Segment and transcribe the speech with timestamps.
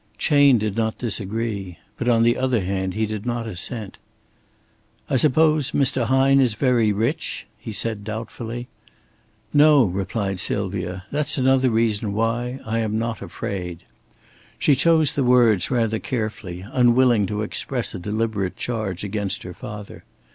[0.17, 1.77] Chayne did not disagree.
[1.95, 3.99] But, on the other hand, he did not assent.
[5.07, 6.05] "I suppose Mr.
[6.05, 8.67] Hine is very rich?" he said, doubtfully.
[9.53, 11.03] "No," replied Sylvia.
[11.11, 13.83] "That's another reason why I am not afraid."
[14.57, 20.03] She chose the words rather carefully, unwilling to express a deliberate charge against her father.